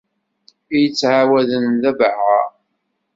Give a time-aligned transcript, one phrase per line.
[0.73, 2.41] I yettɛawaden d abeɛɛa